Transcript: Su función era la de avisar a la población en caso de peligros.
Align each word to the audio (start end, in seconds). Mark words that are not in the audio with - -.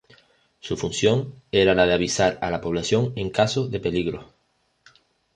Su 0.59 0.77
función 0.77 1.35
era 1.51 1.75
la 1.75 1.85
de 1.85 1.93
avisar 1.93 2.39
a 2.41 2.49
la 2.49 2.59
población 2.59 3.13
en 3.15 3.29
caso 3.29 3.67
de 3.67 3.79
peligros. 3.79 4.25